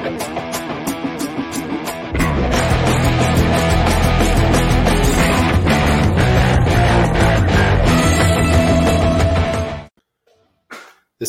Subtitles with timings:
[0.00, 0.14] This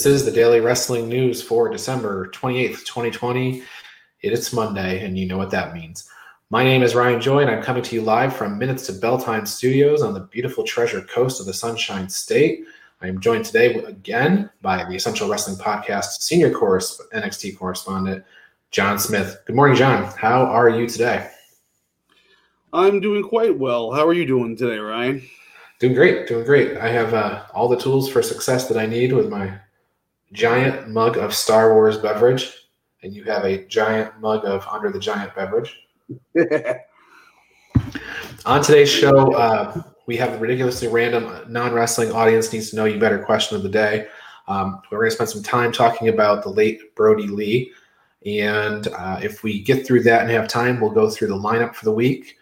[0.06, 3.62] is the Daily Wrestling News for December 28th, 2020.
[4.22, 6.10] It's Monday, and you know what that means.
[6.50, 9.18] My name is Ryan Joy, and I'm coming to you live from Minutes to Bell
[9.18, 12.64] Time Studios on the beautiful Treasure Coast of the Sunshine State.
[13.02, 18.24] I am joined today again by the Essential Wrestling Podcast senior course NXT correspondent,
[18.72, 19.38] John Smith.
[19.46, 20.06] Good morning, John.
[20.18, 21.30] How are you today?
[22.72, 23.92] I'm doing quite well.
[23.92, 25.22] How are you doing today, Ryan?
[25.80, 26.78] Doing great, doing great.
[26.78, 29.54] I have uh, all the tools for success that I need with my
[30.32, 32.50] giant mug of Star Wars beverage,
[33.04, 35.78] and you have a giant mug of Andre the Giant beverage.
[38.46, 42.86] On today's show, uh, we have a ridiculously random non wrestling audience needs to know
[42.86, 44.08] you better question of the day.
[44.48, 47.74] Um, we're going to spend some time talking about the late Brodie Lee.
[48.26, 51.74] And uh, if we get through that and have time, we'll go through the lineup
[51.76, 52.38] for the week.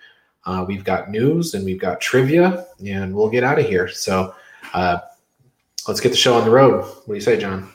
[0.45, 3.87] Uh, we've got news and we've got trivia, and we'll get out of here.
[3.87, 4.33] So
[4.73, 4.99] uh,
[5.87, 6.83] let's get the show on the road.
[6.83, 7.71] What do you say, John?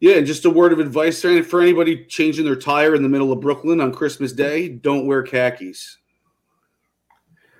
[0.00, 3.32] Yeah, and just a word of advice for anybody changing their tire in the middle
[3.32, 5.96] of Brooklyn on Christmas Day: don't wear khakis.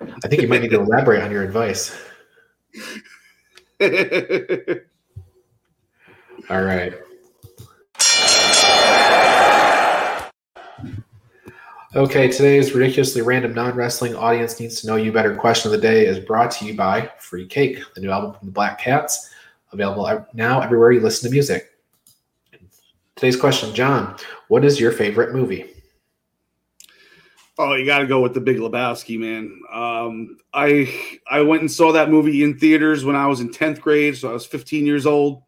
[0.01, 1.99] I think you might need to elaborate on your advice.
[6.49, 6.93] All right.
[11.95, 15.87] Okay, today's ridiculously random non wrestling audience needs to know you better question of the
[15.87, 19.31] day is brought to you by Free Cake, the new album from the Black Cats,
[19.71, 21.71] available now everywhere you listen to music.
[23.15, 24.15] Today's question, John,
[24.49, 25.65] what is your favorite movie?
[27.57, 29.59] Oh, you got to go with The Big Lebowski, man.
[29.73, 30.93] Um, I
[31.27, 34.29] I went and saw that movie in theaters when I was in tenth grade, so
[34.29, 35.41] I was 15 years old.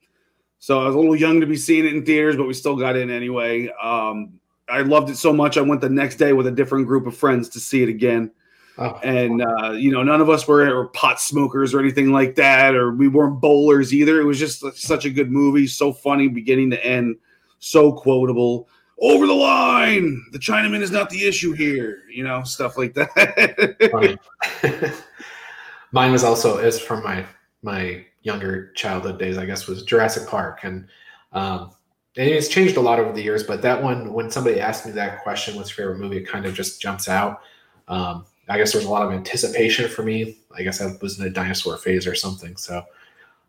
[0.58, 2.75] So I was a little young to be seeing it in theaters, but we still
[2.75, 3.69] got in anyway.
[3.80, 4.41] Um,
[4.72, 5.58] I loved it so much.
[5.58, 8.32] I went the next day with a different group of friends to see it again.
[8.78, 9.00] Oh.
[9.04, 12.74] And uh, you know, none of us were, were, pot smokers or anything like that,
[12.74, 14.22] or we weren't bowlers either.
[14.22, 17.18] It was just such a good movie, so funny beginning to end
[17.60, 18.68] so quotable.
[19.04, 20.24] Over the line.
[20.31, 22.04] The Chinaman is not the issue here.
[22.10, 24.20] You know, stuff like that.
[25.92, 27.26] Mine was also is from my
[27.64, 29.38] my younger childhood days.
[29.38, 30.88] I guess was Jurassic Park, and
[31.34, 31.72] um,
[32.18, 33.44] and it's changed a lot over the years.
[33.44, 36.46] But that one, when somebody asked me that question, "What's your favorite movie?" it kind
[36.46, 37.42] of just jumps out.
[37.88, 40.38] Um, I guess there was a lot of anticipation for me.
[40.56, 42.58] I guess I was in a dinosaur phase or something.
[42.58, 42.84] So,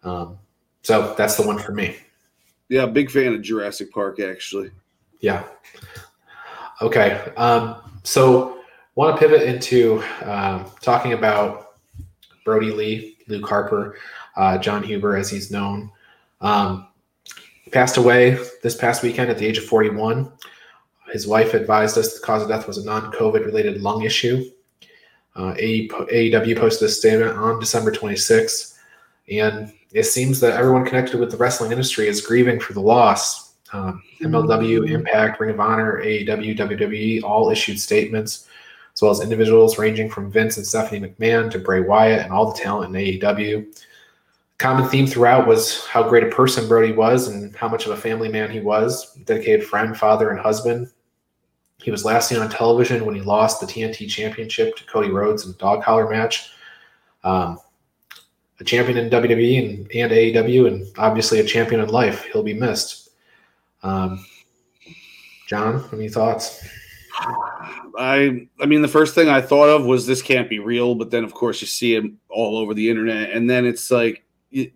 [0.04, 0.38] um,
[0.82, 1.96] so that's the one for me.
[2.68, 4.70] Yeah, big fan of Jurassic Park, actually.
[5.20, 5.44] Yeah.
[6.80, 7.32] Okay.
[7.36, 8.60] Um, so,
[8.94, 11.74] want to pivot into um, talking about
[12.44, 13.96] Brodie Lee, Luke Harper,
[14.36, 15.90] uh, Jon Huber, as he's known.
[16.40, 16.88] Um,
[17.72, 20.30] passed away this past weekend at the age of 41.
[21.12, 24.44] His wife advised us the cause of death was a non COVID related lung issue.
[25.34, 28.76] Uh, AEW posted a statement on December 26th,
[29.30, 33.54] and it seems that everyone connected with the wrestling industry is grieving for the loss.
[33.72, 34.94] Um, MLW, mm-hmm.
[34.94, 38.46] Impact, Ring of Honor, AEW, WWE all issued statements,
[38.94, 42.52] as well as individuals ranging from Vince and Stephanie McMahon to Bray Wyatt and all
[42.52, 43.66] the talent in AEW.
[44.62, 47.96] Common theme throughout was how great a person Brodie was and how much of a
[47.96, 50.86] family man he was, dedicated friend, father, and husband.
[51.82, 55.44] He was last seen on television when he lost the TNT Championship to Cody Rhodes
[55.44, 56.52] in a dog collar match.
[57.24, 57.58] Um,
[58.60, 62.22] a champion in WWE and, and AEW, and obviously a champion in life.
[62.26, 63.10] He'll be missed.
[63.82, 64.24] Um,
[65.48, 66.64] John, any thoughts?
[67.98, 71.10] I I mean, the first thing I thought of was this can't be real, but
[71.10, 74.70] then of course you see him all over the internet, and then it's like you,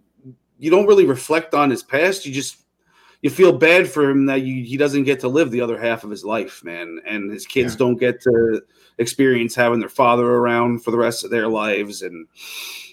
[0.59, 2.27] you don't really reflect on his past.
[2.27, 2.63] You just
[3.23, 6.05] you feel bad for him that you, he doesn't get to live the other half
[6.05, 7.79] of his life, man, and his kids yeah.
[7.79, 8.63] don't get to
[8.99, 12.27] experience having their father around for the rest of their lives, and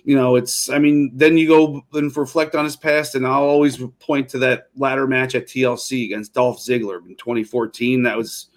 [0.05, 3.43] you know, it's, I mean, then you go and reflect on his past, and I'll
[3.43, 8.03] always point to that ladder match at TLC against Dolph Ziggler in 2014.
[8.03, 8.47] That was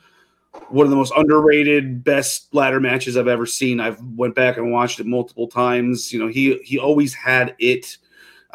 [0.71, 3.79] one of the most underrated, best ladder matches I've ever seen.
[3.79, 6.13] I've went back and watched it multiple times.
[6.13, 7.97] You know, he he always had it.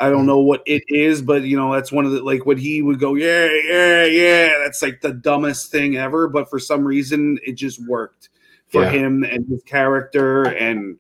[0.02, 2.58] I don't know what it is, but you know, that's one of the like when
[2.58, 4.58] he would go, yeah, yeah, yeah.
[4.58, 8.30] That's like the dumbest thing ever, but for some reason, it just worked
[8.68, 8.90] for yeah.
[8.90, 10.98] him and his character, and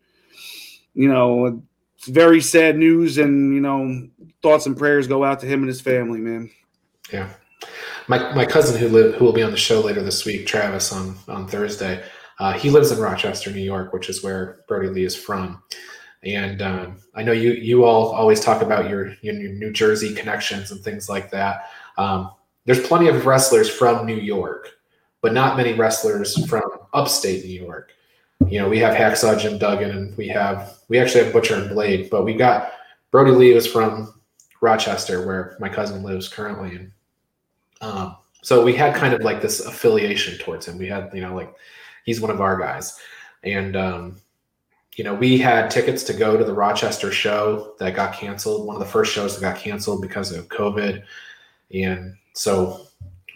[0.93, 1.63] you know,
[1.97, 4.07] it's very sad news, and you know,
[4.43, 6.51] thoughts and prayers go out to him and his family, man.
[7.11, 7.27] Yeah,
[8.07, 10.93] my my cousin who live who will be on the show later this week, Travis,
[10.93, 12.03] on on Thursday.
[12.37, 15.61] Uh, he lives in Rochester, New York, which is where Brodie Lee is from.
[16.23, 20.71] And um, I know you you all always talk about your your New Jersey connections
[20.71, 21.69] and things like that.
[21.97, 22.31] Um,
[22.65, 24.69] there's plenty of wrestlers from New York,
[25.21, 26.63] but not many wrestlers from
[26.93, 27.91] upstate New York.
[28.47, 31.69] You know, we have Hacksaw Jim Duggan, and we have we actually have Butcher and
[31.69, 32.73] Blade, but we got
[33.09, 34.13] Brodie Lee was from
[34.61, 36.91] Rochester, where my cousin lives currently, and
[37.81, 40.77] um, so we had kind of like this affiliation towards him.
[40.77, 41.53] We had, you know, like
[42.05, 42.99] he's one of our guys,
[43.43, 44.17] and um,
[45.01, 48.67] you know, we had tickets to go to the Rochester show that got canceled.
[48.67, 51.01] One of the first shows that got canceled because of COVID,
[51.73, 52.85] and so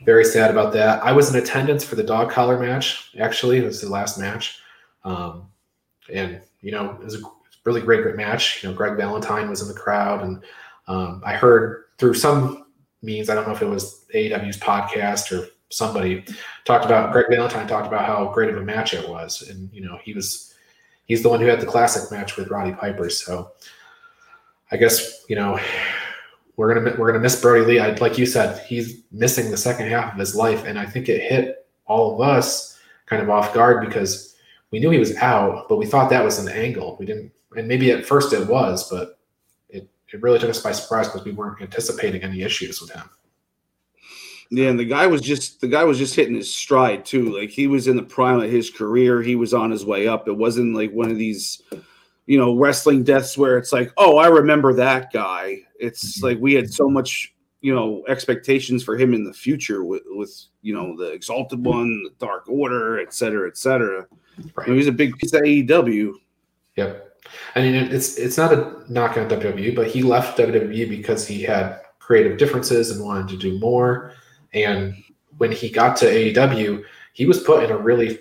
[0.05, 1.01] very sad about that.
[1.03, 3.09] I was in attendance for the dog collar match.
[3.19, 4.59] Actually, it was the last match,
[5.05, 5.47] um,
[6.13, 7.25] and you know, it was a
[7.63, 8.61] really great, great match.
[8.61, 10.43] You know, Greg Valentine was in the crowd, and
[10.87, 12.67] um, I heard through some
[13.01, 16.25] means, I don't know if it was AEW's podcast or somebody
[16.63, 19.81] talked about Greg Valentine talked about how great of a match it was, and you
[19.81, 20.51] know, he was
[21.05, 23.09] he's the one who had the classic match with Roddy Piper.
[23.09, 23.51] So
[24.71, 25.59] I guess you know
[26.57, 27.79] we're gonna we're gonna miss Brodie Lee.
[27.79, 31.09] I, like you said, he's missing the second half of his life, and I think
[31.09, 34.35] it hit all of us kind of off guard because
[34.71, 36.97] we knew he was out, but we thought that was an angle.
[36.99, 39.19] We didn't, and maybe at first it was, but
[39.69, 43.09] it it really took us by surprise because we weren't anticipating any issues with him.
[44.55, 47.37] Yeah, and the guy was just the guy was just hitting his stride too.
[47.37, 49.21] Like he was in the prime of his career.
[49.21, 50.29] He was on his way up.
[50.29, 51.61] It wasn't like one of these,
[52.25, 55.57] you know, wrestling deaths where it's like, oh, I remember that guy.
[55.77, 56.27] It's mm-hmm.
[56.27, 60.33] like we had so much, you know, expectations for him in the future with, with
[60.61, 64.07] you know, the Exalted One, the Dark Order, et cetera, et cetera.
[64.55, 64.69] Right.
[64.69, 66.13] he's a big piece of AEW.
[66.77, 67.19] Yep.
[67.55, 71.41] I mean, it's it's not a knock on WWE, but he left WWE because he
[71.41, 74.13] had creative differences and wanted to do more
[74.55, 74.95] and
[75.37, 78.19] when he got to AEW, he was put in a really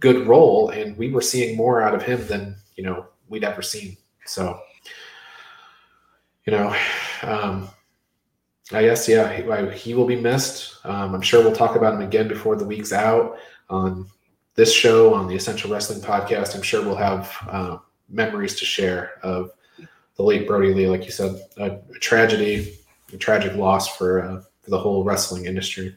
[0.00, 3.62] good role, and we were seeing more out of him than you know we'd ever
[3.62, 3.96] seen.
[4.24, 4.58] So,
[6.46, 6.74] you know,
[7.22, 7.68] um,
[8.72, 10.76] I guess yeah, he, he will be missed.
[10.84, 13.38] Um, I'm sure we'll talk about him again before the week's out
[13.68, 14.06] on
[14.54, 16.54] this show on the Essential Wrestling Podcast.
[16.54, 17.78] I'm sure we'll have uh,
[18.08, 19.50] memories to share of
[20.16, 22.78] the late Brodie Lee, like you said, a, a tragedy,
[23.12, 24.22] a tragic loss for.
[24.22, 25.96] Uh, the whole wrestling industry.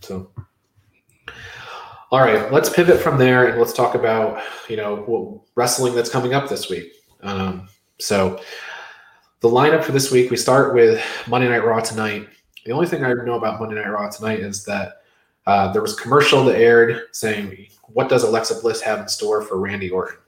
[0.00, 0.30] So,
[2.10, 6.34] all right, let's pivot from there and let's talk about you know wrestling that's coming
[6.34, 6.92] up this week.
[7.22, 7.68] Um,
[7.98, 8.40] so,
[9.40, 12.28] the lineup for this week we start with Monday Night Raw tonight.
[12.64, 15.02] The only thing I know about Monday Night Raw tonight is that
[15.46, 19.42] uh, there was a commercial that aired saying, "What does Alexa Bliss have in store
[19.42, 20.18] for Randy Orton?"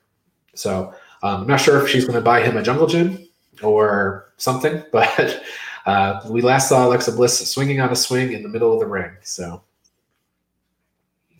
[0.53, 0.93] So
[1.23, 3.27] um, I'm not sure if she's going to buy him a jungle gym
[3.63, 5.43] or something, but
[5.87, 8.85] uh, we last saw Alexa Bliss swinging on a swing in the middle of the
[8.85, 9.63] ring, so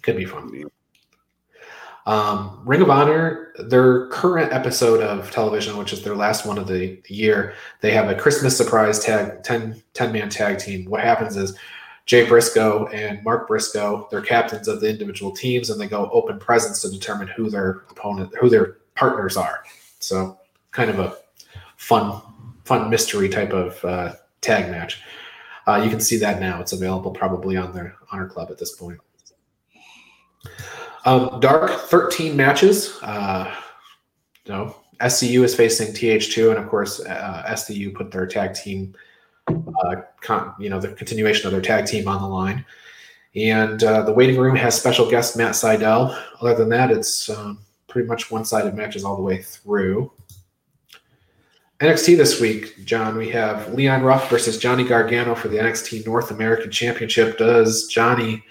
[0.01, 0.63] could be fun.
[2.05, 6.65] Um, Ring of Honor, their current episode of television, which is their last one of
[6.65, 10.85] the, year, they have a Christmas surprise tag 10, 10 man tag team.
[10.85, 11.57] What happens is
[12.05, 16.39] Jay Briscoe and Mark Briscoe, they're captains of the individual teams, and they go open
[16.39, 19.65] presents to determine who their opponent, who their partners are.
[19.99, 20.39] So,
[20.71, 21.17] kind of a
[21.75, 22.21] fun,
[22.63, 25.01] fun mystery type of uh, tag match.
[25.67, 26.61] Uh, you can see that now.
[26.61, 28.99] It's available probably on their Honor Club at this point.
[31.05, 32.97] Um, Dark, 13 matches.
[33.01, 33.53] Uh,
[34.47, 38.93] know, SCU is facing TH2, and of course, uh, SCU put their tag team,
[39.47, 42.65] uh, con- you know, the continuation of their tag team on the line.
[43.35, 46.19] And uh, the waiting room has special guest Matt Sydal.
[46.41, 50.11] Other than that, it's um, pretty much one sided matches all the way through.
[51.79, 56.31] NXT this week, John, we have Leon Ruff versus Johnny Gargano for the NXT North
[56.31, 57.37] American Championship.
[57.37, 58.43] Does Johnny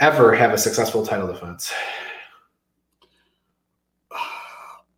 [0.00, 1.70] ever have a successful title defense?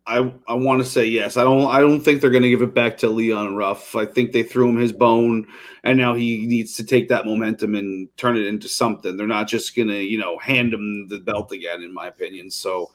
[0.07, 1.35] I I want to say yes.
[1.35, 3.95] I don't I don't think they're going to give it back to Leon Ruff.
[3.95, 5.45] I think they threw him his bone
[5.83, 9.17] and now he needs to take that momentum and turn it into something.
[9.17, 12.49] They're not just going to, you know, hand him the belt again in my opinion.
[12.49, 12.91] So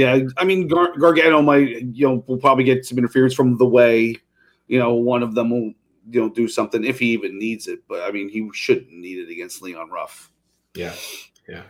[0.00, 3.66] yeah, I mean Gar- Gargano might you know will probably get some interference from the
[3.66, 4.16] way,
[4.66, 5.74] you know, one of them will
[6.10, 7.80] you know do something if he even needs it.
[7.86, 10.30] But I mean, he shouldn't need it against Leon Ruff.
[10.74, 10.94] Yeah,
[11.46, 11.64] yeah.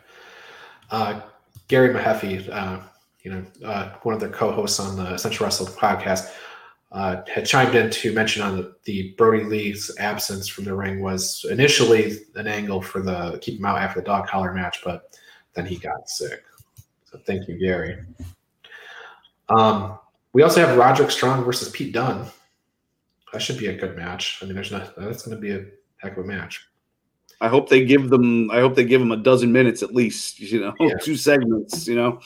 [0.92, 1.22] Uh,
[1.66, 2.78] Gary Mahaffey, uh,
[3.22, 6.32] you know, uh, one of the co-hosts on the Essential Wrestling podcast,
[6.92, 11.00] uh, had chimed in to mention on the, the Brodie Lee's absence from the ring
[11.00, 15.18] was initially an angle for the keep him out after the dog collar match, but
[15.54, 16.44] then he got sick.
[17.10, 17.98] So thank you, Gary.
[19.48, 19.98] Um,
[20.32, 22.26] we also have Roderick Strong versus Pete Dunne.
[23.32, 24.38] That should be a good match.
[24.40, 25.64] I mean, there's not that's going to be a
[25.96, 26.66] heck of a match.
[27.40, 28.50] I hope they give them.
[28.50, 30.38] I hope they give them a dozen minutes at least.
[30.38, 30.94] You know, yeah.
[31.02, 31.88] two segments.
[31.88, 32.20] You know,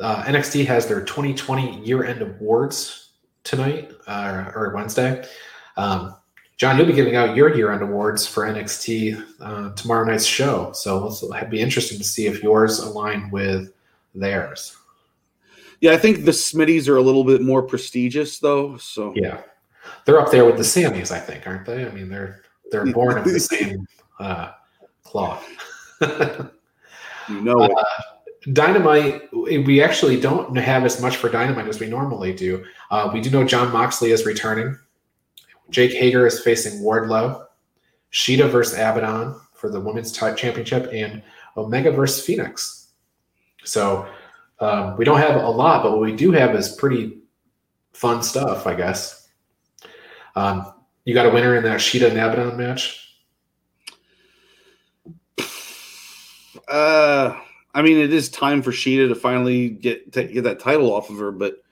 [0.00, 3.10] uh, NXT has their 2020 year-end awards
[3.44, 5.24] tonight uh, or Wednesday.
[5.76, 6.16] Um,
[6.56, 11.06] John, you'll be giving out your year-end awards for NXT uh, tomorrow night's show, so
[11.06, 13.72] it'll be interesting to see if yours align with
[14.14, 14.74] theirs.
[15.80, 18.78] Yeah, I think the Smitties are a little bit more prestigious, though.
[18.78, 19.42] So yeah,
[20.06, 21.84] they're up there with the Sammys, I think, aren't they?
[21.84, 23.86] I mean, they're they're born of the same
[24.18, 24.52] uh,
[25.04, 25.46] cloth.
[26.00, 27.60] you know.
[27.60, 27.84] Uh,
[28.52, 32.64] Dynamite, we actually don't have as much for Dynamite as we normally do.
[32.92, 34.78] Uh, we do know Jon Moxley is returning.
[35.70, 37.46] Jake Hager is facing Wardlow.
[38.12, 41.22] Shida versus Abaddon for the women's championship, and
[41.56, 42.88] Omega versus Fenix.
[43.64, 44.06] So
[44.60, 47.18] um, we don't have a lot, but what we do have is pretty
[47.92, 49.28] fun stuff, I guess.
[50.34, 50.72] Um,
[51.04, 53.02] you got a winner in that Shida and Abaddon match?
[56.68, 57.38] Uh,
[57.74, 61.10] I mean, it is time for Shida to finally get to get that title off
[61.10, 61.62] of her, but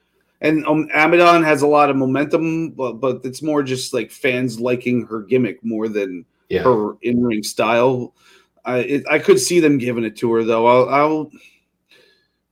[0.40, 4.60] and um, Abaddon has a lot of momentum, but, but it's more just like fans
[4.60, 6.62] liking her gimmick more than yeah.
[6.62, 8.14] her in ring style.
[8.64, 10.66] I it, I could see them giving it to her though.
[10.66, 11.30] I'll I'll,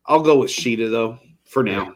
[0.06, 1.94] I'll go with Shida though for now.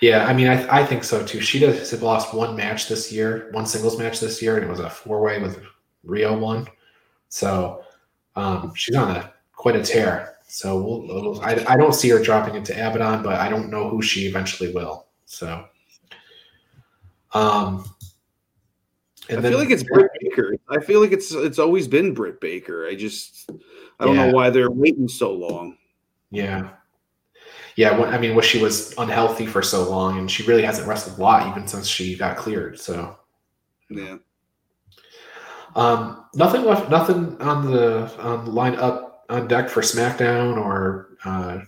[0.00, 1.38] Yeah, I mean, I, I think so too.
[1.38, 4.78] Shida has lost one match this year, one singles match this year, and it was
[4.78, 5.60] a four way with
[6.04, 6.68] Rio one.
[7.28, 7.82] So
[8.36, 10.37] um, she's on a quite a tear.
[10.50, 13.90] So we'll, we'll, I, I don't see her dropping into Abaddon, but I don't know
[13.90, 15.06] who she eventually will.
[15.26, 15.66] So,
[17.34, 17.84] um,
[19.28, 20.56] and I then, feel like it's Britt Baker.
[20.70, 22.86] I feel like it's it's always been Britt Baker.
[22.86, 23.50] I just
[24.00, 24.26] I don't yeah.
[24.26, 25.76] know why they're waiting so long.
[26.30, 26.70] Yeah,
[27.76, 27.90] yeah.
[27.90, 31.22] I mean, well, she was unhealthy for so long, and she really hasn't wrestled a
[31.22, 32.80] lot even since she got cleared.
[32.80, 33.18] So,
[33.90, 34.16] yeah.
[35.76, 36.88] Um, nothing left.
[36.88, 41.60] Nothing on the on the line up on deck for SmackDown or uh,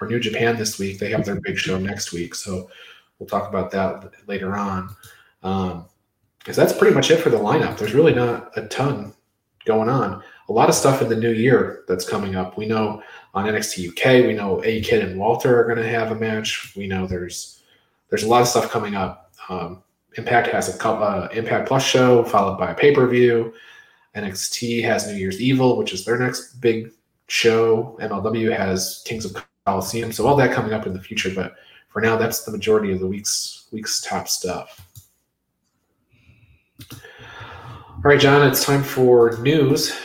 [0.00, 0.98] or New Japan this week.
[0.98, 2.70] They have their big show next week, so
[3.18, 4.94] we'll talk about that later on.
[5.42, 5.86] Um,
[6.38, 7.76] because that's pretty much it for the lineup.
[7.76, 9.12] There's really not a ton
[9.64, 10.22] going on.
[10.48, 12.56] A lot of stuff in the new year that's coming up.
[12.56, 13.02] We know
[13.34, 16.72] on NXT UK, we know A Kid and Walter are going to have a match.
[16.76, 17.62] We know there's
[18.10, 19.32] there's a lot of stuff coming up.
[19.48, 19.82] Um,
[20.18, 23.52] Impact has a uh, Impact Plus show followed by a pay per view.
[24.16, 26.90] NXT has New Year's Evil, which is their next big
[27.28, 27.98] show.
[28.00, 30.10] MLW has Kings of Colosseum.
[30.10, 31.30] So all that coming up in the future.
[31.34, 31.54] But
[31.88, 34.80] for now, that's the majority of the week's week's top stuff.
[36.90, 39.98] All right, John, it's time for news.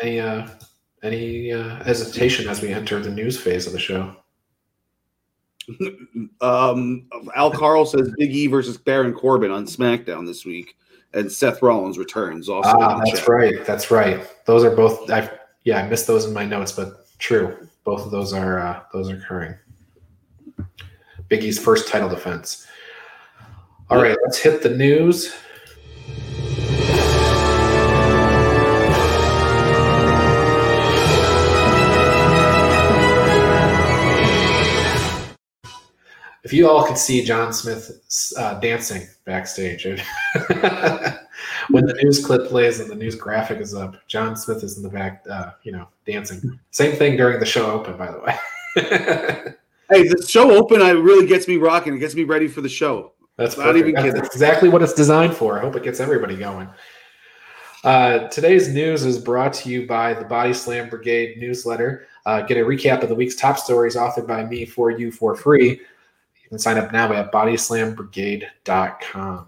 [0.00, 0.48] Any uh,
[1.02, 4.14] any uh, hesitation as we enter the news phase of the show?
[6.40, 10.76] um, Al Carl says Big E versus Baron Corbin on SmackDown this week
[11.14, 12.70] and Seth Rollins returns also.
[12.70, 13.28] Ah, that's chat.
[13.28, 13.64] right.
[13.64, 14.26] That's right.
[14.46, 15.10] Those are both.
[15.10, 15.30] I
[15.64, 17.68] yeah, I missed those in my notes, but true.
[17.84, 19.54] Both of those are uh, those are occurring.
[21.28, 22.66] Big E's first title defense.
[23.90, 24.10] All yeah.
[24.10, 25.34] right, let's hit the news.
[36.52, 37.90] If you all could see John Smith
[38.36, 39.84] uh, dancing backstage,
[41.70, 44.82] when the news clip plays and the news graphic is up, John Smith is in
[44.82, 46.60] the back, uh, you know, dancing.
[46.70, 48.36] Same thing during the show open, by the way.
[49.88, 51.96] hey, the show open, I really gets me rocking.
[51.96, 53.12] It gets me ready for the show.
[53.38, 54.12] That's not even kidding.
[54.12, 55.58] That's exactly what it's designed for.
[55.58, 56.68] I hope it gets everybody going.
[57.82, 62.08] Uh, today's news is brought to you by the Body Slam Brigade newsletter.
[62.26, 65.34] Uh, get a recap of the week's top stories authored by me for you for
[65.34, 65.80] free
[66.52, 69.46] can sign up now at bodyslambrigade.com.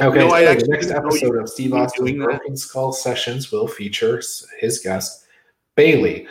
[0.00, 4.20] Okay, no, so the next episode of Steve Austin's Broken Skull Sessions will feature
[4.60, 5.24] his guest,
[5.74, 6.26] Bayley.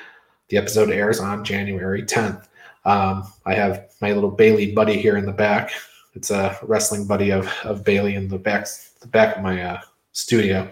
[0.49, 2.49] The episode airs on January 10th.
[2.85, 5.71] Um, I have my little Bayley buddy here in the back.
[6.13, 8.67] It's a wrestling buddy of, of Bayley in the back
[8.99, 9.81] the back of my uh,
[10.11, 10.69] studio.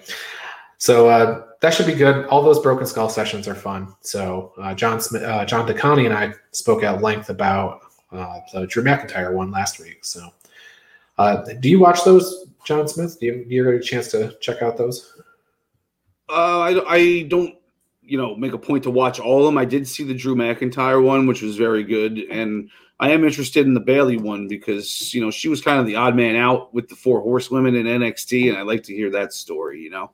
[0.77, 2.27] So uh, that should be good.
[2.27, 3.95] All those Broken Skull sessions are fun.
[4.01, 8.67] So uh, John Smith, uh, John DeConi and I spoke at length about uh, the
[8.67, 10.03] Drew McIntyre one last week.
[10.03, 10.29] So,
[11.17, 13.19] uh, do you watch those, John Smith?
[13.19, 15.21] Do you, do you get a chance to check out those?
[16.29, 17.55] Uh, I, I don't,
[18.01, 19.57] you know, make a point to watch all of them.
[19.57, 23.65] I did see the Drew McIntyre one, which was very good, and I am interested
[23.65, 26.73] in the Bayley one because you know she was kind of the odd man out
[26.73, 29.81] with the four horsewomen in NXT, and I like to hear that story.
[29.81, 30.11] You know.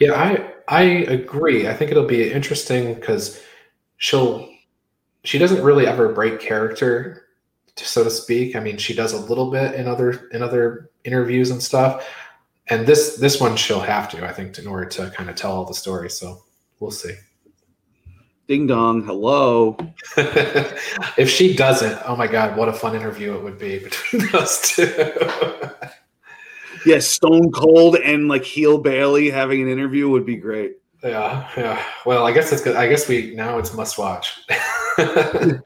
[0.00, 1.68] Yeah, I I agree.
[1.68, 3.42] I think it'll be interesting because
[3.98, 4.48] she'll
[5.24, 7.26] she doesn't really ever break character,
[7.76, 8.56] so to speak.
[8.56, 12.08] I mean, she does a little bit in other in other interviews and stuff.
[12.68, 15.52] And this this one she'll have to, I think, in order to kind of tell
[15.52, 16.10] all the story.
[16.10, 16.42] So
[16.80, 17.14] we'll see.
[18.48, 19.76] Ding dong, hello.
[20.16, 24.60] if she doesn't, oh my god, what a fun interview it would be between those
[24.60, 24.92] two.
[26.84, 30.78] yeah, Stone Cold and like heel Bayley having an interview would be great.
[31.02, 31.84] Yeah, yeah.
[32.04, 32.76] Well, I guess it's good.
[32.76, 34.40] I guess we now it's must watch.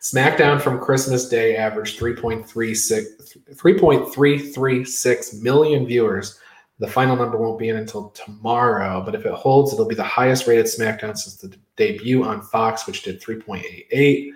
[0.00, 6.38] SmackDown from Christmas Day averaged 3.36 3.336 million viewers.
[6.78, 10.02] The final number won't be in until tomorrow, but if it holds, it'll be the
[10.02, 14.32] highest rated SmackDown since the debut on Fox, which did 3.88.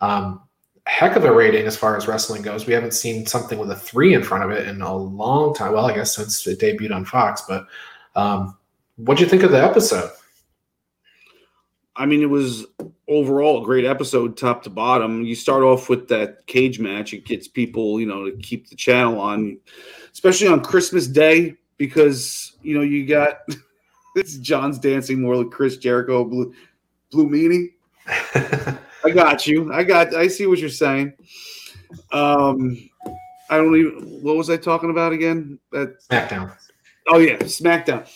[0.00, 0.42] Um,
[0.86, 2.66] heck of a rating as far as wrestling goes.
[2.66, 5.72] We haven't seen something with a three in front of it in a long time.
[5.72, 7.66] Well, I guess since it debuted on Fox, but
[8.16, 8.56] um,
[8.96, 10.10] what do you think of the episode?
[11.96, 12.66] I mean, it was
[13.08, 15.24] overall a great episode, top to bottom.
[15.24, 18.76] You start off with that cage match; it gets people, you know, to keep the
[18.76, 19.58] channel on,
[20.12, 23.40] especially on Christmas Day, because you know you got
[24.16, 26.52] it's John's dancing more like Chris Jericho, Blue,
[27.10, 27.72] Blue Meanie.
[29.04, 29.72] I got you.
[29.72, 30.14] I got.
[30.14, 31.12] I see what you're saying.
[32.12, 32.90] Um,
[33.50, 34.22] I don't even.
[34.22, 35.58] What was I talking about again?
[35.72, 36.56] That SmackDown.
[37.08, 38.08] Oh yeah, SmackDown.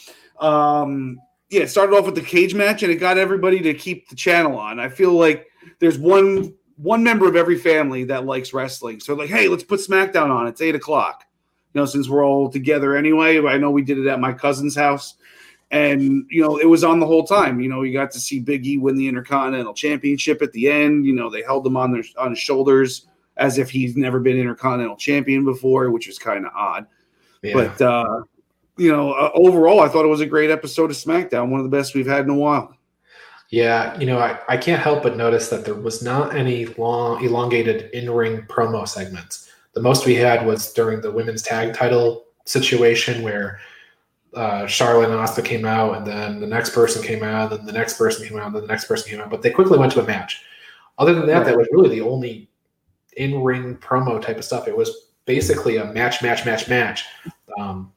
[0.43, 1.21] Um,
[1.51, 4.17] yeah, it started off with the cage match and it got everybody to keep the
[4.17, 4.79] channel on.
[4.79, 5.47] I feel like
[5.79, 9.01] there's one one member of every family that likes wrestling.
[9.01, 10.47] So like, hey, let's put SmackDown on.
[10.47, 11.25] It's eight o'clock.
[11.75, 13.45] You know, since we're all together anyway.
[13.45, 15.15] I know we did it at my cousin's house.
[15.71, 17.61] And you know, it was on the whole time.
[17.61, 21.05] You know, you got to see Big E win the Intercontinental Championship at the end.
[21.05, 24.39] You know, they held him on their on his shoulders as if he's never been
[24.39, 26.87] Intercontinental Champion before, which was kind of odd.
[27.43, 27.55] Yeah.
[27.55, 28.23] But uh
[28.79, 31.71] you know, uh, overall, I thought it was a great episode of SmackDown, one of
[31.71, 32.75] the best we've had in a while.
[33.51, 37.25] Yeah, you know, I, I can't help but notice that there was not any long,
[37.25, 39.51] elongated in ring promo segments.
[39.73, 43.61] The most we had was during the women's tag title situation where
[44.35, 47.67] uh, Charlotte and Asuka came out, and then the next person came out, and then
[47.67, 49.31] the next person came out, and then the next person came out.
[49.31, 50.43] But they quickly went to a match.
[50.99, 51.47] Other than that, right.
[51.47, 52.51] that was really the only
[53.17, 54.69] in ring promo type of stuff.
[54.69, 57.05] It was basically a match, match, match, match.
[57.59, 57.93] Um,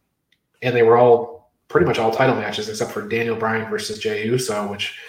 [0.61, 4.25] and they were all pretty much all title matches except for Daniel Bryan versus Jey
[4.25, 4.99] Uso, which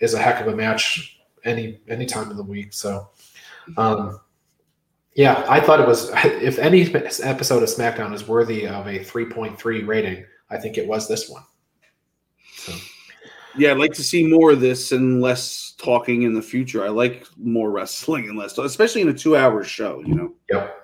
[0.00, 2.72] is a heck of a match any any time of the week.
[2.72, 3.08] So,
[3.76, 4.20] um,
[5.14, 6.10] yeah, I thought it was.
[6.24, 11.08] If any episode of SmackDown is worthy of a 3.3 rating, I think it was
[11.08, 11.42] this one.
[12.56, 12.72] So.
[13.56, 16.84] Yeah, I'd like to see more of this and less talking in the future.
[16.84, 20.02] I like more wrestling and less, especially in a two-hour show.
[20.06, 20.34] You know.
[20.50, 20.79] Yep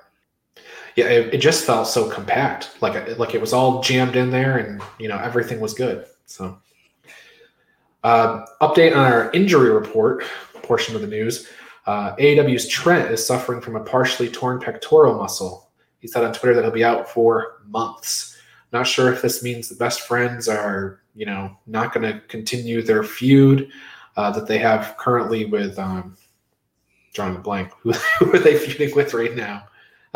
[0.97, 4.59] yeah, it, it, just felt so compact, like like it was all jammed in there,
[4.59, 6.07] and you know everything was good.
[6.25, 6.59] So,
[8.03, 10.25] uh, update on our injury report
[10.63, 11.49] portion of the news.
[11.87, 15.71] Uh, AEW's Trent is suffering from a partially torn pectoral muscle.
[16.01, 18.37] He said on Twitter that he'll be out for months.
[18.73, 22.83] Not sure if this means the best friends are, you know, not going to continue
[22.83, 23.71] their feud
[24.17, 26.17] uh, that they have currently with um,
[27.15, 27.71] drawing a blank.
[27.83, 29.67] Who, who are they feuding with right now?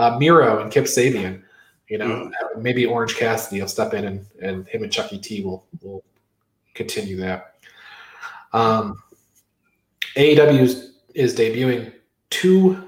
[0.00, 1.42] Uh, Miro and Kip Sabian.
[1.88, 2.62] You know, mm.
[2.62, 6.02] maybe Orange Cassidy will step in and, and him and Chucky T will will
[6.74, 7.56] continue that.
[8.52, 9.02] Um,
[10.16, 11.92] AEW is, is debuting
[12.30, 12.82] two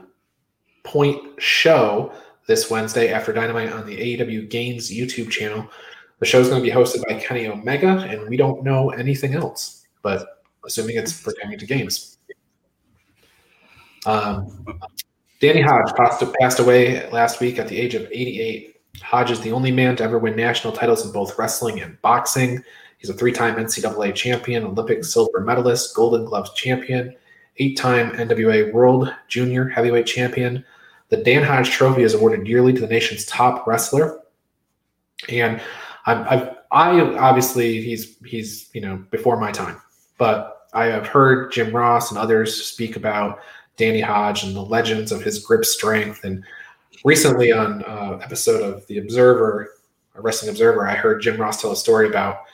[0.84, 2.12] point show
[2.46, 5.68] this Wednesday after Dynamite on the AEW Games YouTube channel.
[6.18, 9.34] The show is going to be hosted by Kenny Omega, and we don't know anything
[9.34, 12.18] else, but assuming it's pertaining to games.
[14.06, 14.78] Um,
[15.42, 18.76] Danny Hodge passed, passed away last week at the age of 88.
[19.02, 22.62] Hodge is the only man to ever win national titles in both wrestling and boxing.
[22.98, 27.16] He's a three time NCAA champion, Olympic silver medalist, Golden Gloves champion,
[27.56, 30.64] eight time NWA World Junior Heavyweight Champion.
[31.08, 34.20] The Dan Hodge Trophy is awarded yearly to the nation's top wrestler.
[35.28, 35.60] And
[36.06, 39.82] I've, I've, I obviously he's he's you know before my time,
[40.18, 43.40] but I have heard Jim Ross and others speak about
[43.76, 46.24] Danny Hodge and the legends of his grip strength.
[46.24, 46.44] And
[47.04, 49.70] recently on uh, episode of The Observer,
[50.14, 52.44] a Wrestling Observer, I heard Jim Ross tell a story about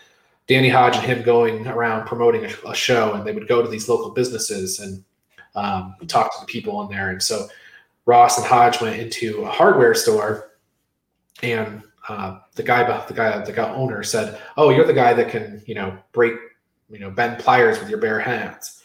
[0.46, 3.68] Danny Hodge and him going around promoting a, a show, and they would go to
[3.68, 5.04] these local businesses and
[5.54, 7.10] um, talk to the people in there.
[7.10, 7.48] And so
[8.06, 10.52] Ross and Hodge went into a hardware store,
[11.42, 15.28] and uh, the guy, the guy, the guy owner said, "Oh, you're the guy that
[15.28, 16.32] can, you know, break,
[16.88, 18.77] you know, bend pliers with your bare hands."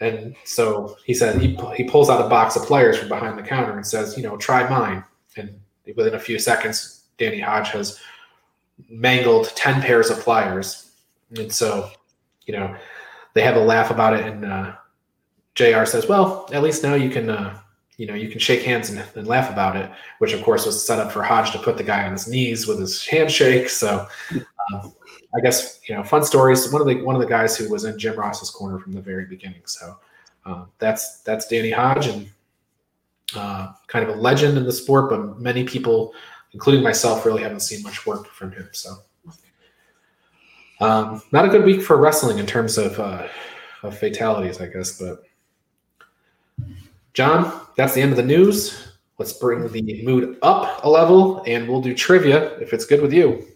[0.00, 3.42] And so he said he he pulls out a box of pliers from behind the
[3.42, 5.04] counter and says, you know, try mine.
[5.36, 5.60] And
[5.96, 8.00] within a few seconds, Danny Hodge has
[8.88, 10.90] mangled ten pairs of pliers.
[11.36, 11.90] And so,
[12.46, 12.76] you know,
[13.34, 14.26] they have a laugh about it.
[14.26, 14.72] And uh,
[15.54, 15.84] Jr.
[15.84, 17.58] says, well, at least now you can, uh,
[17.96, 19.90] you know, you can shake hands and, and, laugh about it.
[20.18, 22.66] Which of course was set up for Hodge to put the guy on his knees
[22.66, 23.68] with his handshake.
[23.68, 24.06] So.
[24.72, 24.94] Um,
[25.36, 26.70] I guess you know, fun stories.
[26.72, 29.00] One of the one of the guys who was in Jim Ross's corner from the
[29.00, 29.62] very beginning.
[29.64, 29.98] So
[30.46, 32.28] uh, that's that's Danny Hodge, and
[33.34, 35.10] uh, kind of a legend in the sport.
[35.10, 36.14] But many people
[36.54, 38.68] including myself, really haven't seen much work from him.
[38.72, 38.96] So,
[40.80, 43.26] um, not a good week for wrestling in terms of, uh,
[43.82, 44.98] of fatalities, I guess.
[44.98, 45.24] But,
[47.12, 48.92] John, that's the end of the news.
[49.18, 53.12] Let's bring the mood up a level and we'll do trivia if it's good with
[53.12, 53.46] you.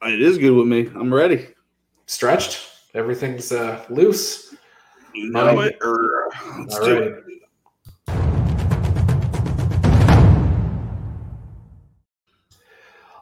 [0.00, 0.88] It is good with me.
[0.94, 1.48] I'm ready.
[2.06, 2.60] Stretched?
[2.94, 4.54] Everything's uh, loose?
[5.12, 5.76] You know it.
[5.82, 7.08] Let's All do right.
[7.08, 7.24] it.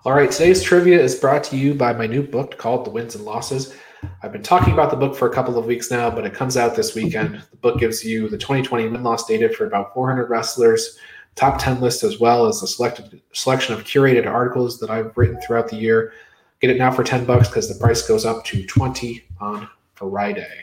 [0.05, 3.15] All right, today's trivia is brought to you by my new book called The Wins
[3.15, 3.75] and Losses.
[4.23, 6.59] I've been talking about the book for a couple of weeks now, but it comes
[6.59, 7.43] out this weekend.
[7.51, 10.99] The book gives you the 2020 win loss data for about 400 wrestlers,
[11.37, 15.41] top 10 list, as well as a selected selection of curated articles that I've written
[15.41, 16.13] throughout the year.
[16.61, 20.63] Get it now for 10 bucks because the price goes up to 20 on Friday.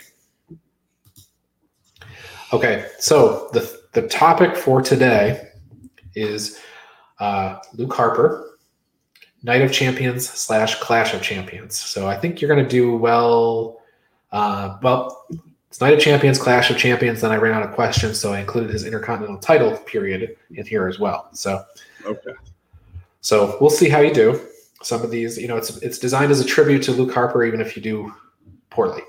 [2.52, 5.50] Okay, so the, the topic for today
[6.16, 6.60] is
[7.20, 8.58] uh, Luke Harper,
[9.44, 11.78] Night of Champions slash Clash of Champions.
[11.78, 13.82] So I think you're going to do well.
[14.32, 15.26] Uh, well,
[15.70, 17.22] it's Night of Champions, Clash of Champions.
[17.22, 20.88] Then I ran out of questions, so I included his Intercontinental title period in here
[20.88, 21.30] as well.
[21.34, 21.64] So,
[22.06, 22.34] Okay.
[23.22, 24.40] so we'll see how you do.
[24.84, 27.62] Some of these, you know, it's it's designed as a tribute to Luke Harper, even
[27.62, 28.14] if you do
[28.70, 29.02] poorly.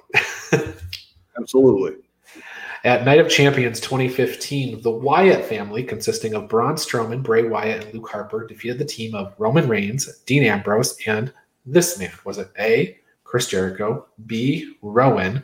[1.38, 1.96] Absolutely.
[2.84, 7.94] At Night of Champions 2015, the Wyatt family, consisting of Braun Strowman, Bray Wyatt, and
[7.94, 11.32] Luke Harper, defeated the team of Roman Reigns, Dean Ambrose, and
[11.64, 12.12] this man.
[12.24, 15.42] Was it A, Chris Jericho, B, Rowan,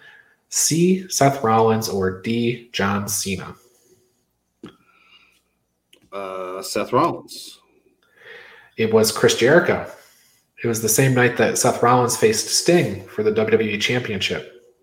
[0.50, 3.54] C, Seth Rollins, or D, John Cena?
[6.12, 7.58] Uh, Seth Rollins.
[8.76, 9.90] It was Chris Jericho.
[10.62, 14.74] It was the same night that Seth Rollins faced Sting for the WWE Championship.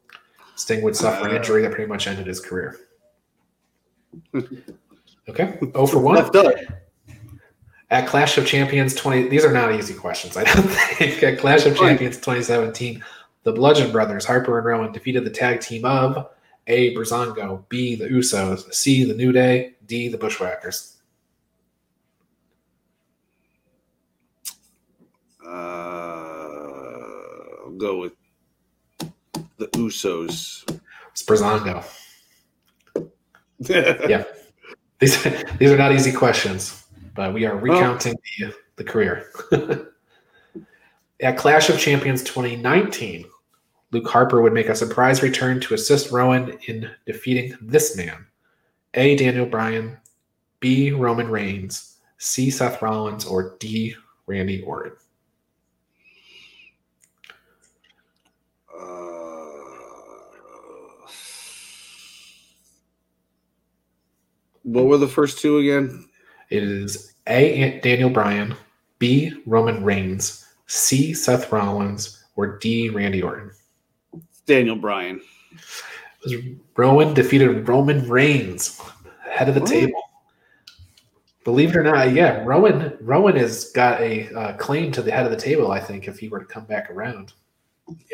[0.55, 2.79] Sting would suffer an injury that pretty much ended his career.
[5.29, 6.15] Okay, 0 for 1.
[6.15, 6.53] Left up.
[7.89, 11.21] At Clash of Champions 20, these are not easy questions, I don't think.
[11.21, 13.03] At Clash of Champions 2017,
[13.43, 16.29] the Bludgeon Brothers, Harper and Rowan, defeated the tag team of
[16.67, 16.95] A.
[16.95, 17.95] Breezango, B.
[17.95, 19.03] The Usos, C.
[19.03, 20.09] The New Day, D.
[20.09, 20.96] The Bushwhackers.
[27.77, 28.13] Go with
[29.57, 30.63] the Usos.
[31.65, 31.83] Yeah.
[34.07, 34.23] Yeah.
[34.99, 35.23] These,
[35.57, 36.85] these are not easy questions,
[37.15, 39.27] but we are recounting the, the career.
[41.21, 43.25] At Clash of Champions 2019,
[43.91, 48.25] Luke Harper would make a surprise return to assist Rowan in defeating this man
[48.93, 49.15] A.
[49.15, 49.97] Daniel Bryan,
[50.59, 50.91] B.
[50.91, 52.49] Roman Reigns, C.
[52.49, 53.95] Seth Rollins, or D.
[54.27, 54.93] Randy Orton.
[58.79, 58.83] Uh,
[64.63, 66.05] what were the first two again?
[66.49, 67.79] It is A.
[67.81, 68.55] Daniel Bryan,
[68.99, 69.31] B.
[69.45, 71.13] Roman Reigns, C.
[71.13, 72.89] Seth Rollins, or D.
[72.89, 73.51] Randy Orton.
[74.45, 75.21] Daniel Bryan.
[76.23, 76.35] was
[76.75, 78.81] Rowan defeated Roman Reigns,
[79.29, 79.69] head of the What?
[79.69, 80.01] table.
[81.43, 85.25] Believe it or not, yeah, Rowan Rowan has got a uh, claim to the head
[85.25, 85.71] of the table.
[85.71, 87.33] I think if he were to come back around.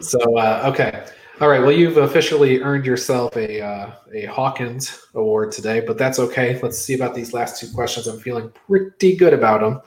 [0.00, 1.06] So uh, okay,
[1.40, 1.60] all right.
[1.60, 6.58] Well, you've officially earned yourself a uh, a Hawkins award today, but that's okay.
[6.60, 8.08] Let's see about these last two questions.
[8.08, 9.80] I'm feeling pretty good about them.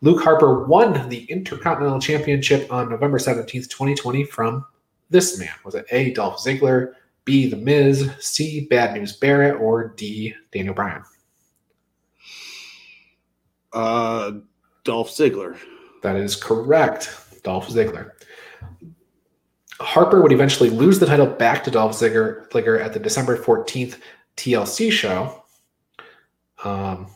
[0.00, 4.64] Luke Harper won the Intercontinental Championship on November 17th, 2020, from
[5.10, 5.52] this man.
[5.64, 6.12] Was it A.
[6.14, 6.94] Dolph Ziggler,
[7.26, 7.48] B.
[7.48, 8.66] The Miz, C.
[8.70, 10.34] Bad News Barrett, or D.
[10.50, 11.02] Daniel Bryan?
[13.72, 14.32] uh,
[14.84, 15.58] Dolph Ziggler.
[16.02, 17.42] That is correct.
[17.42, 18.12] Dolph Ziggler.
[19.80, 23.98] Harper would eventually lose the title back to Dolph Ziggler, at the December 14th
[24.36, 25.42] TLC show.
[26.64, 27.08] Um,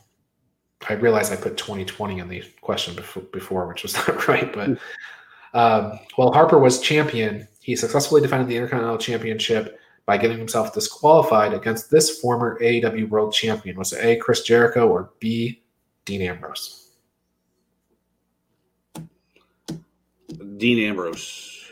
[0.88, 4.52] I realized I put 2020 in the question before, before which was not right.
[4.52, 4.78] But
[5.54, 11.52] um, while Harper was champion, he successfully defended the Intercontinental Championship by getting himself disqualified
[11.52, 13.76] against this former AEW World Champion.
[13.76, 14.16] Was it A.
[14.16, 15.62] Chris Jericho or B.
[16.04, 16.85] Dean Ambrose?
[20.56, 21.70] Dean Ambrose.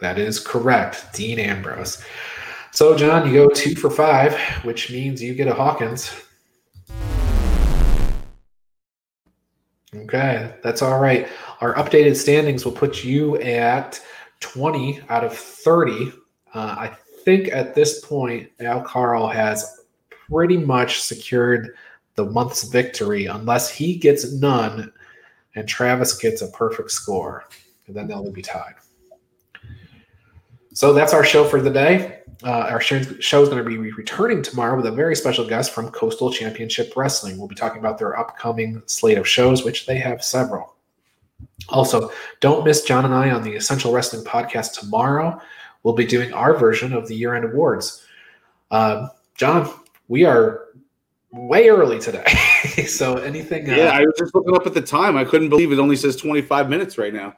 [0.00, 2.02] That is correct, Dean Ambrose.
[2.72, 6.10] So, John, you go two for five, which means you get a Hawkins.
[9.94, 11.28] Okay, that's all right.
[11.60, 14.00] Our updated standings will put you at
[14.40, 16.12] 20 out of 30.
[16.54, 21.74] Uh, I think at this point, Al Carl has pretty much secured
[22.14, 24.92] the month's victory unless he gets none
[25.54, 27.44] and Travis gets a perfect score.
[27.88, 28.74] And then they'll be tied.
[30.72, 32.20] So that's our show for the day.
[32.44, 35.90] uh, our show is going to be returning tomorrow with a very special guest from
[35.90, 37.36] Coastal Championship Wrestling.
[37.36, 40.76] We'll be talking about their upcoming slate of shows, which they have several.
[41.70, 45.40] Also, don't miss John and I on the Essential Wrestling podcast tomorrow.
[45.82, 48.06] We'll be doing our version of the year end awards.
[48.70, 49.68] Uh, John,
[50.06, 50.66] we are
[51.32, 52.24] way early today.
[52.86, 53.68] so anything?
[53.68, 55.16] Uh, yeah, I was just looking up at the time.
[55.16, 57.34] I couldn't believe it only says 25 minutes right now.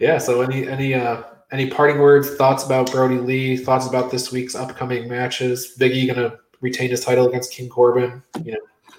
[0.00, 0.18] Yeah.
[0.18, 4.54] So any any uh, any parting words, thoughts about Brodie Lee, thoughts about this week's
[4.54, 5.76] upcoming matches?
[5.78, 8.22] Biggie gonna retain his title against King Corbin.
[8.42, 8.94] You know,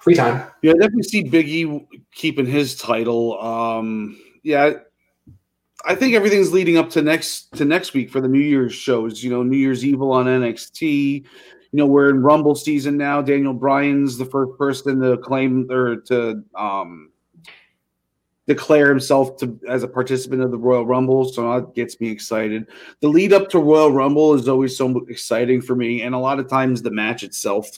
[0.00, 0.46] free time.
[0.62, 3.40] Yeah, I definitely see Biggie keeping his title.
[3.40, 4.72] Um, yeah,
[5.84, 9.22] I think everything's leading up to next to next week for the New Year's shows.
[9.22, 11.24] You know, New Year's Evil on NXT.
[11.74, 13.22] You know, we're in Rumble season now.
[13.22, 17.11] Daniel Bryan's the first person to claim or to um,
[18.46, 22.66] declare himself to as a participant of the Royal Rumble, so that gets me excited.
[23.00, 26.38] The lead up to Royal Rumble is always so exciting for me, and a lot
[26.38, 27.68] of times the match itself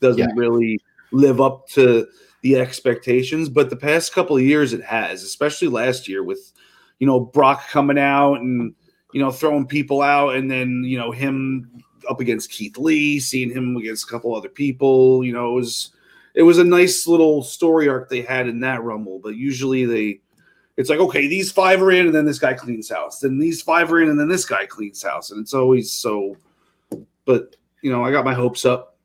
[0.00, 0.34] doesn't yeah.
[0.34, 0.80] really
[1.12, 2.06] live up to
[2.42, 3.48] the expectations.
[3.48, 6.52] But the past couple of years, it has, especially last year with
[6.98, 8.74] you know Brock coming out and
[9.12, 11.70] you know throwing people out, and then you know him
[12.10, 15.24] up against Keith Lee, seeing him against a couple other people.
[15.24, 15.90] You know, it was
[16.34, 19.18] it was a nice little story arc they had in that Rumble.
[19.18, 20.20] But usually they,
[20.76, 23.20] it's like okay, these five are in, and then this guy cleans house.
[23.20, 26.36] Then these five are in, and then this guy cleans house, and it's always so.
[27.24, 28.96] But you know, I got my hopes up.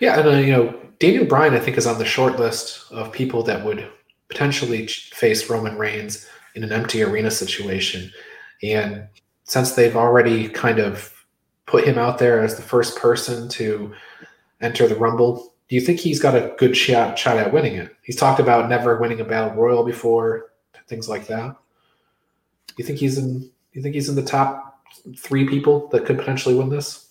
[0.00, 3.12] Yeah, and uh, you know, Daniel Bryan, I think, is on the short list of
[3.12, 3.88] people that would
[4.28, 8.10] potentially face Roman Reigns in an empty arena situation.
[8.62, 9.06] And
[9.44, 11.12] since they've already kind of
[11.66, 13.92] put him out there as the first person to
[14.60, 17.96] enter the Rumble, do you think he's got a good shot shot at winning it?
[18.02, 20.52] He's talked about never winning a battle royal before,
[20.86, 21.56] things like that.
[22.66, 23.50] Do you think he's in?
[23.72, 24.84] You think he's in the top
[25.16, 27.08] three people that could potentially win this?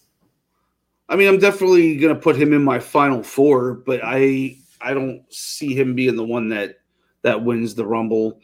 [1.10, 4.94] I mean, I'm definitely going to put him in my final four, but I I
[4.94, 6.82] don't see him being the one that
[7.24, 8.42] that wins the Rumble.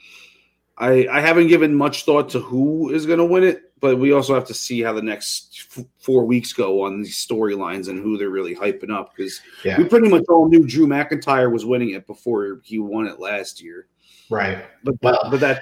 [0.80, 4.12] I I haven't given much thought to who is going to win it but we
[4.12, 8.02] also have to see how the next f- four weeks go on these storylines and
[8.02, 9.78] who they're really hyping up because yeah.
[9.78, 13.62] we pretty much all knew Drew McIntyre was winning it before he won it last
[13.62, 13.88] year.
[14.30, 14.66] Right.
[14.84, 15.62] But well, but that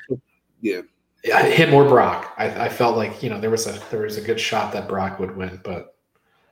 [0.62, 0.82] yeah.
[1.24, 2.34] Him or Brock.
[2.38, 4.88] I, I, felt like you know there was a there was a good shot that
[4.88, 5.96] Brock would win, but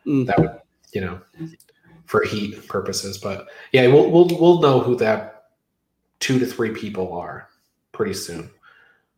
[0.06, 0.26] mm.
[0.26, 0.60] that would
[0.93, 1.21] you know
[2.06, 3.19] for heat purposes.
[3.19, 5.45] But yeah, we'll we'll we'll know who that
[6.19, 7.49] two to three people are
[7.91, 8.49] pretty soon.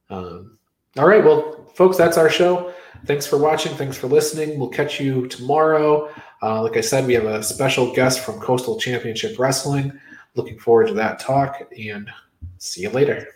[0.10, 0.58] Um,
[0.97, 1.23] all right.
[1.23, 2.73] Well, folks, that's our show.
[3.05, 3.75] Thanks for watching.
[3.75, 4.58] Thanks for listening.
[4.58, 6.10] We'll catch you tomorrow.
[6.41, 9.91] Uh, like I said, we have a special guest from Coastal Championship Wrestling.
[10.36, 12.10] Looking forward to that talk and
[12.58, 13.34] see you later.